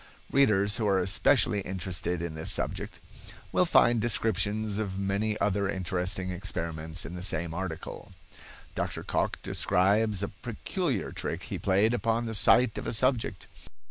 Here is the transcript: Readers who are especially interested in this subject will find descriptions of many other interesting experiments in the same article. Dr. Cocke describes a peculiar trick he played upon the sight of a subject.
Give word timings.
Readers 0.31 0.77
who 0.77 0.87
are 0.87 0.97
especially 0.99 1.61
interested 1.61 2.23
in 2.23 2.33
this 2.33 2.49
subject 2.49 2.99
will 3.51 3.65
find 3.65 4.01
descriptions 4.01 4.79
of 4.79 4.97
many 4.97 5.39
other 5.39 5.69
interesting 5.69 6.31
experiments 6.31 7.05
in 7.05 7.13
the 7.13 7.21
same 7.21 7.53
article. 7.53 8.11
Dr. 8.73 9.03
Cocke 9.03 9.39
describes 9.43 10.23
a 10.23 10.29
peculiar 10.29 11.11
trick 11.11 11.43
he 11.43 11.59
played 11.59 11.93
upon 11.93 12.25
the 12.25 12.33
sight 12.33 12.79
of 12.79 12.87
a 12.87 12.93
subject. 12.93 13.45